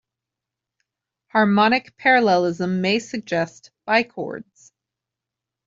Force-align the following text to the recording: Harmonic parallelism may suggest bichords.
Harmonic 1.27 1.95
parallelism 1.95 2.81
may 2.81 2.97
suggest 2.97 3.69
bichords. 3.87 4.71